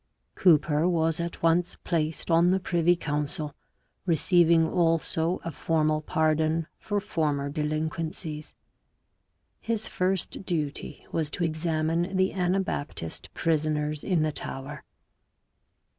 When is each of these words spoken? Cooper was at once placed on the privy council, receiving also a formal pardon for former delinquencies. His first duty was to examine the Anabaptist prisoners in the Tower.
Cooper 0.33 0.89
was 0.89 1.19
at 1.19 1.43
once 1.43 1.75
placed 1.75 2.31
on 2.31 2.49
the 2.49 2.59
privy 2.59 2.95
council, 2.95 3.53
receiving 4.07 4.67
also 4.67 5.39
a 5.45 5.51
formal 5.51 6.01
pardon 6.01 6.65
for 6.79 6.99
former 6.99 7.49
delinquencies. 7.51 8.55
His 9.59 9.87
first 9.87 10.43
duty 10.43 11.05
was 11.11 11.29
to 11.29 11.43
examine 11.43 12.17
the 12.17 12.33
Anabaptist 12.33 13.31
prisoners 13.35 14.03
in 14.03 14.23
the 14.23 14.31
Tower. 14.31 14.83